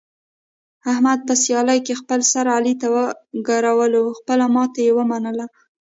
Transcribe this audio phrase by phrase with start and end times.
[0.91, 5.45] احمد په سیالۍ کې خپل سر علي ته وګرولو، خپله ماتې یې و منله.